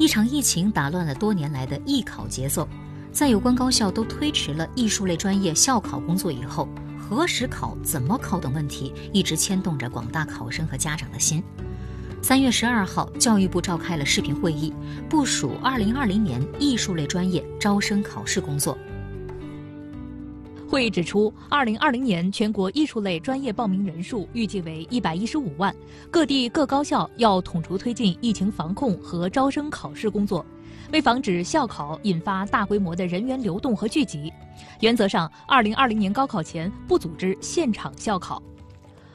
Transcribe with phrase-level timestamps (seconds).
[0.00, 2.66] 一场疫情打乱了多年来的艺考节奏，
[3.12, 6.66] 在有关高校都推迟了艺术类专业校考工作以后，
[6.98, 11.44] 何时考、怎么考等问题一直牵动着广大考生和家长的心。
[12.22, 14.72] 三月十二号，教育部召开了视频会议，
[15.06, 18.78] 部署二零二零年艺术类专业招生考试工作。
[20.70, 25.74] 会议指出，二零二零年全国艺术类专业报名人数预计为一百一十五万，
[26.12, 30.46] 各地各高校要统筹推进疫情防控和招生考试工作，
[30.92, 34.32] 为防止校考引发大规模的人员流动和聚集，
[34.78, 38.40] 原则上，二零二零年高考前不组织现场校考。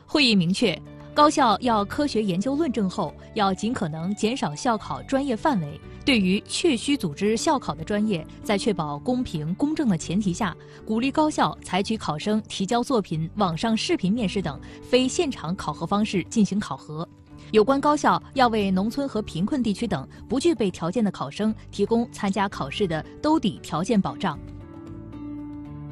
[0.05, 0.77] 会议明确。
[1.15, 5.79] 高校要科学研究论证后，要尽可能减少校考专业范围。
[6.03, 10.53] 对于确需组织校考的专业，在确保公平公正的前提下，
[10.85, 17.07] 鼓励高校采取考生提交作品、网上视频面试等非现场考核方式进行考核。
[17.51, 24.37] 有关高校要为农村和贫困地区等不具备条件的考生提供参加考试的兜底条件保障。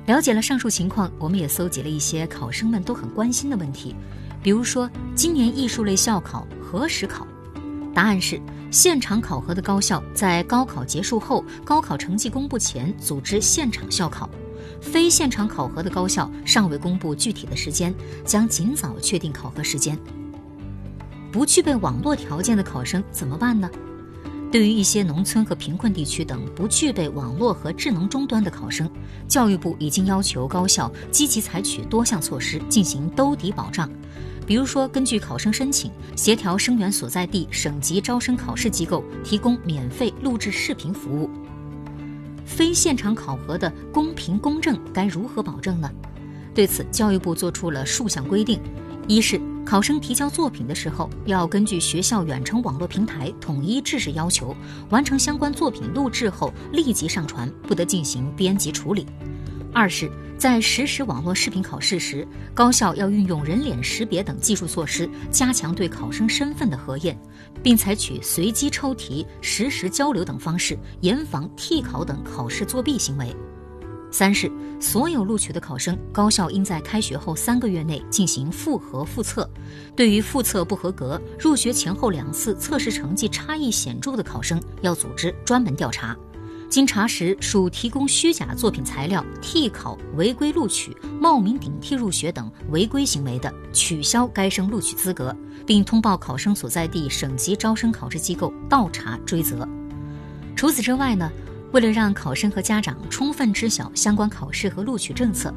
[0.05, 3.95] 了解了上述情况，我们也搜集了一些考生们都很关心的问题。
[4.43, 7.25] 比如说，今年艺术类校考何时考？
[7.93, 14.27] 答案是：现场考核的高校在高考结束后、高考成绩公布前组织现场校考；
[14.81, 19.97] 非现场考核的高校尚未公布具体的时间，将尽早确定考核时间。
[21.31, 23.69] 不具备网络条件的考生怎么办呢？
[24.53, 28.87] 对于一些农村和贫困地区等不具备网络和智能终端的考生，
[29.27, 33.89] 教育部已经要求高校积极采取多项措施进行兜底保障。
[34.45, 41.27] 比如说，根据考生申请，协调生源所在地省级招生考试机构提供免费录制视频服务。
[42.45, 45.89] 非现场考核的公平公正该如何保证呢？
[46.53, 48.61] 对此，教育部作出了数项规定：
[49.07, 54.55] 一是考生提交作品的时候，要根据学校远程网络平台统一制式要求，
[54.89, 59.05] 完成相关作品录制后立即上传，不得进行编辑处理；
[59.73, 60.11] 二是。
[60.35, 67.17] 在实时网络视频考试时，高校要运用人脸识别等技术措施，加强对考生身份的核验，
[67.61, 73.33] 并采取随机抽题、实时交流等方式，严防替考等考试作弊行为。
[74.13, 79.49] 三是所有录取的考生，高校应在开学后三个月内进行复核复测，
[79.95, 86.15] 对于复测不合格、入学前后两次测试成绩差异显著的考生，要组织专门调查。
[86.69, 95.35] 经查实属提供虚假作品材料、替考、违规录取、冒名顶替入学等违规行为的，取消该生录取资格，
[95.65, 99.67] 并通报考生所在地省级招生考试机构倒查追责。
[100.55, 101.31] 除此之外呢，
[101.73, 105.51] 为了让考生和家长充分知晓相关考试和录取政策，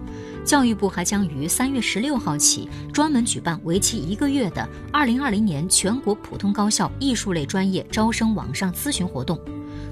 [0.46, 9.38] 教育部还将于三月十六号起专门举办为期一个月的二零二零年全国普通高校艺术类专业招生网上咨询活动。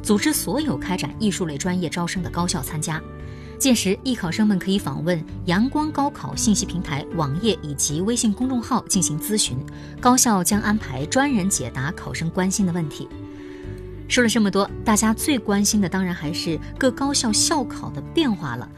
[0.03, 2.99] 组织所有开展艺术类专业招生的高校参加，
[3.59, 9.59] 届时艺考生们可以访问阳光高考信息平台网页以及微信公众号进行咨询，
[10.01, 13.07] 高校将安排专人解答考生关心的问题。
[14.07, 18.69] 说了这么多，大家最关心的当然还是各高校校考的变化了。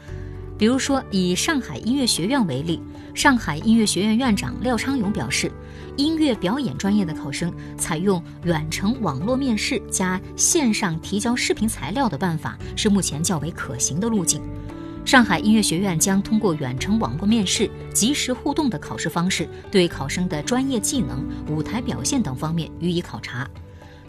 [0.57, 2.81] 比如说，以上海音乐学院为例，
[3.13, 5.51] 上海音乐学院院长廖昌永表示，
[5.97, 14.41] 音乐表演专业的考生采用远程网络面试加线上提交视频材料的办法是目前较为可行的路径。
[15.05, 23.47] 上海音乐学院将通过远程网络面试、即时互动的考试方式，对考生的专业技能、舞台表现等方面予以考察。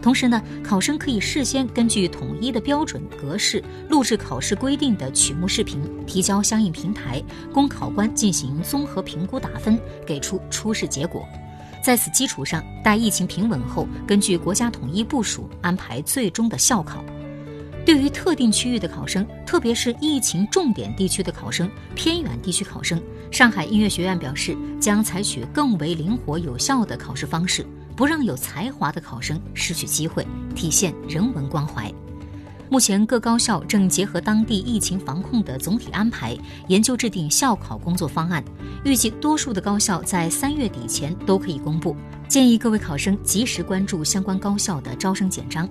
[0.00, 7.22] 同时呢，考生可以事先根据统一的标准格式录制考试规定的曲目视频，提交相应平台，
[7.53, 11.26] 供考官进行综合评估打分，给出初试结果。
[11.82, 17.04] 在此基础上，待疫情平稳后，根据国家统一部署安排最终的校考。
[17.84, 27.66] 对于特定区域的考生，特别是疫情重点地区的考生、偏远地区考生，上海音乐学院表示将采取更为灵活有效的考试方式。
[27.98, 31.93] 不让有才华的考生失去机会，体现人文关怀。
[32.70, 36.38] 目前各高校正结合当地疫情防控的总体安排，
[36.69, 38.44] 研究制定校考工作方案，
[38.84, 41.96] 预计多数的高校在三月底前都可以公布。
[42.28, 45.69] 建议各位考生及时关注相关高校的招生简章。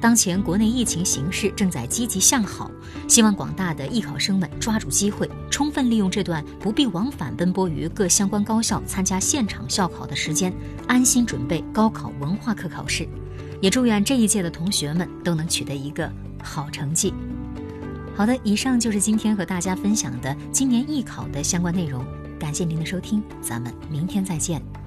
[0.00, 2.70] 当前国内疫情形势正在积极向好，
[3.08, 10.52] 希望广大的艺考生们抓住机会，充分利用这段不必往返奔波于各相关高校参加现场校考的时间，
[10.86, 13.08] 安心准备高考文化课考试。
[13.60, 16.08] 也祝愿这一届的同学们都能取得一个
[16.40, 17.12] 好成绩。
[18.14, 22.04] 好的，以上就是今天和大家分享的今年艺考的相关内容，
[22.38, 24.77] 感谢您的收听，咱们明天再见。